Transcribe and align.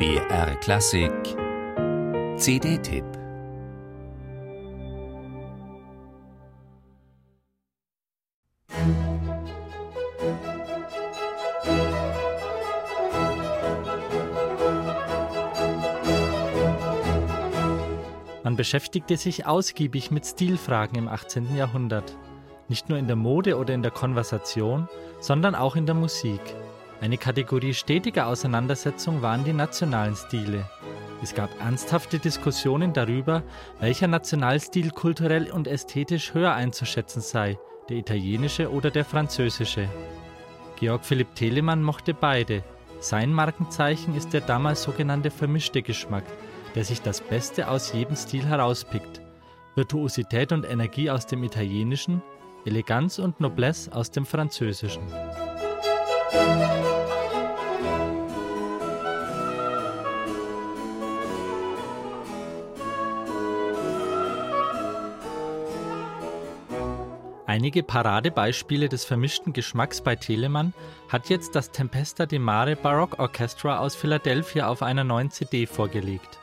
BR 0.00 0.56
Klassik 0.62 1.12
CD-Tipp 2.38 3.04
Man 18.42 18.56
beschäftigte 18.56 19.18
sich 19.18 19.44
ausgiebig 19.44 20.10
mit 20.10 20.24
Stilfragen 20.24 20.96
im 20.96 21.08
18. 21.08 21.54
Jahrhundert. 21.54 22.16
Nicht 22.68 22.88
nur 22.88 22.96
in 22.96 23.06
der 23.06 23.16
Mode 23.16 23.58
oder 23.58 23.74
in 23.74 23.82
der 23.82 23.90
Konversation, 23.90 24.88
sondern 25.20 25.54
auch 25.54 25.76
in 25.76 25.84
der 25.84 25.94
Musik. 25.94 26.40
Eine 27.00 27.16
Kategorie 27.16 27.72
stetiger 27.72 28.26
Auseinandersetzung 28.26 29.22
waren 29.22 29.42
die 29.42 29.54
nationalen 29.54 30.14
Stile. 30.16 30.68
Es 31.22 31.34
gab 31.34 31.48
ernsthafte 31.58 32.18
Diskussionen 32.18 32.92
darüber, 32.92 33.42
welcher 33.78 34.06
Nationalstil 34.06 34.90
kulturell 34.90 35.50
und 35.50 35.66
ästhetisch 35.66 36.34
höher 36.34 36.52
einzuschätzen 36.52 37.22
sei, 37.22 37.58
der 37.88 37.96
italienische 37.96 38.70
oder 38.70 38.90
der 38.90 39.06
französische. 39.06 39.88
Georg 40.76 41.04
Philipp 41.04 41.34
Telemann 41.34 41.82
mochte 41.82 42.12
beide. 42.12 42.62
Sein 43.00 43.32
Markenzeichen 43.32 44.14
ist 44.14 44.34
der 44.34 44.42
damals 44.42 44.82
sogenannte 44.82 45.30
vermischte 45.30 45.80
Geschmack, 45.80 46.24
der 46.74 46.84
sich 46.84 47.00
das 47.00 47.22
Beste 47.22 47.68
aus 47.68 47.94
jedem 47.94 48.16
Stil 48.16 48.44
herauspickt. 48.44 49.22
Virtuosität 49.74 50.52
und 50.52 50.64
Energie 50.64 51.10
aus 51.10 51.26
dem 51.26 51.44
Italienischen, 51.44 52.22
Eleganz 52.66 53.18
und 53.18 53.40
Noblesse 53.40 53.90
aus 53.94 54.10
dem 54.10 54.26
Französischen. 54.26 55.02
Einige 67.50 67.82
Paradebeispiele 67.82 68.88
des 68.88 69.04
vermischten 69.04 69.52
Geschmacks 69.52 70.02
bei 70.02 70.14
Telemann 70.14 70.72
hat 71.08 71.30
jetzt 71.30 71.56
das 71.56 71.72
Tempesta 71.72 72.24
di 72.24 72.38
Mare 72.38 72.76
Baroque 72.76 73.18
Orchestra 73.18 73.80
aus 73.80 73.96
Philadelphia 73.96 74.68
auf 74.68 74.82
einer 74.84 75.02
neuen 75.02 75.32
CD 75.32 75.66
vorgelegt. 75.66 76.38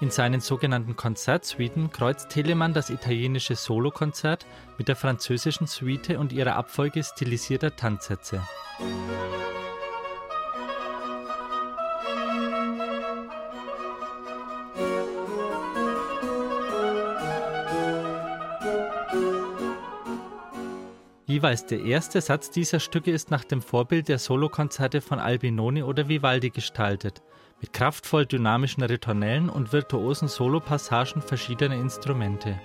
In 0.00 0.12
seinen 0.12 0.38
sogenannten 0.40 0.94
Konzertsuiten 0.94 1.90
kreuzt 1.90 2.28
Telemann 2.28 2.72
das 2.72 2.88
italienische 2.88 3.56
Solokonzert 3.56 4.46
mit 4.78 4.86
der 4.86 4.94
französischen 4.94 5.66
Suite 5.66 6.10
und 6.10 6.32
ihrer 6.32 6.54
Abfolge 6.54 7.02
stilisierter 7.02 7.74
Tanzsätze. 7.74 8.40
Jeweils 21.28 21.66
der 21.66 21.82
erste 21.84 22.22
Satz 22.22 22.50
dieser 22.50 22.80
Stücke 22.80 23.10
ist 23.10 23.30
nach 23.30 23.44
dem 23.44 23.60
Vorbild 23.60 24.08
der 24.08 24.18
Solokonzerte 24.18 25.02
von 25.02 25.18
Albinoni 25.18 25.82
oder 25.82 26.08
Vivaldi 26.08 26.48
gestaltet, 26.48 27.20
mit 27.60 27.74
kraftvoll 27.74 28.24
dynamischen 28.24 28.82
Ritornellen 28.82 29.50
und 29.50 29.70
virtuosen 29.70 30.26
Solopassagen 30.26 31.20
verschiedener 31.20 31.74
Instrumente. 31.74 32.58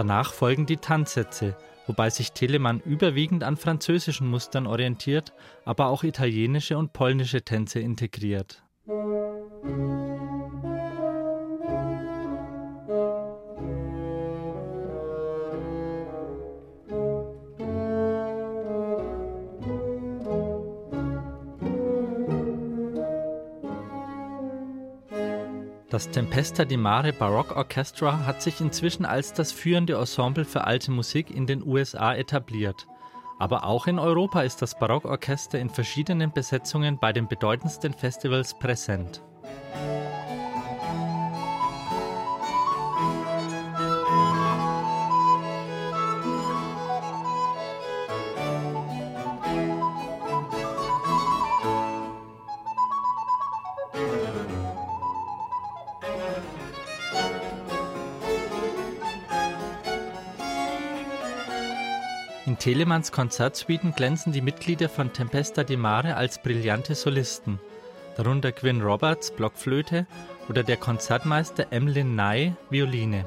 Danach 0.00 0.32
folgen 0.32 0.64
die 0.64 0.78
Tanzsätze, 0.78 1.58
wobei 1.86 2.08
sich 2.08 2.32
Telemann 2.32 2.80
überwiegend 2.80 3.44
an 3.44 3.58
französischen 3.58 4.28
Mustern 4.28 4.66
orientiert, 4.66 5.34
aber 5.66 5.88
auch 5.88 6.04
italienische 6.04 6.78
und 6.78 6.94
polnische 6.94 7.42
Tänze 7.42 7.80
integriert. 7.80 8.62
Das 25.90 26.08
Tempesta 26.08 26.64
di 26.64 26.76
Mare 26.76 27.12
Baroque 27.12 27.56
Orchestra 27.56 28.24
hat 28.24 28.42
sich 28.42 28.60
inzwischen 28.60 29.04
als 29.04 29.32
das 29.32 29.50
führende 29.50 29.94
Ensemble 29.94 30.44
für 30.44 30.62
alte 30.62 30.92
Musik 30.92 31.34
in 31.34 31.48
den 31.48 31.66
USA 31.66 32.14
etabliert. 32.14 32.86
Aber 33.40 33.64
auch 33.64 33.88
in 33.88 33.98
Europa 33.98 34.42
ist 34.42 34.62
das 34.62 34.78
Barockorchester 34.78 35.58
in 35.58 35.68
verschiedenen 35.68 36.30
Besetzungen 36.30 36.98
bei 37.00 37.12
den 37.12 37.26
bedeutendsten 37.26 37.92
Festivals 37.92 38.56
präsent. 38.56 39.20
In 62.50 62.58
Telemanns 62.58 63.12
Konzertsuiten 63.12 63.94
glänzen 63.94 64.32
die 64.32 64.40
Mitglieder 64.40 64.88
von 64.88 65.12
Tempesta 65.12 65.62
di 65.62 65.76
Mare 65.76 66.16
als 66.16 66.42
brillante 66.42 66.96
Solisten, 66.96 67.60
darunter 68.16 68.50
Gwyn 68.50 68.82
Roberts 68.82 69.30
Blockflöte 69.30 70.04
oder 70.48 70.64
der 70.64 70.76
Konzertmeister 70.76 71.68
Emlyn 71.70 72.16
Nye 72.16 72.56
Violine. 72.68 73.24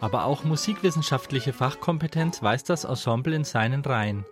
Aber 0.00 0.24
auch 0.24 0.42
musikwissenschaftliche 0.42 1.52
Fachkompetenz 1.52 2.42
weist 2.42 2.68
das 2.68 2.82
Ensemble 2.82 3.36
in 3.36 3.44
seinen 3.44 3.82
Reihen. 3.82 4.24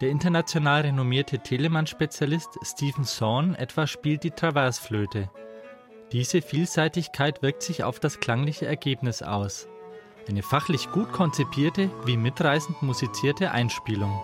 Der 0.00 0.08
international 0.08 0.80
renommierte 0.80 1.38
Telemann-Spezialist 1.38 2.58
Stephen 2.62 3.04
Zorn 3.04 3.54
etwa 3.54 3.86
spielt 3.86 4.24
die 4.24 4.30
Traversflöte. 4.30 5.28
Diese 6.12 6.40
Vielseitigkeit 6.40 7.42
wirkt 7.42 7.62
sich 7.62 7.84
auf 7.84 8.00
das 8.00 8.18
klangliche 8.18 8.64
Ergebnis 8.64 9.22
aus. 9.22 9.68
Eine 10.28 10.42
fachlich 10.42 10.90
gut 10.92 11.10
konzipierte 11.10 11.90
wie 12.04 12.18
mitreißend 12.18 12.82
musizierte 12.82 13.50
Einspielung. 13.50 14.20